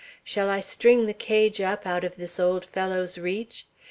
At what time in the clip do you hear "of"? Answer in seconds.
2.03-2.15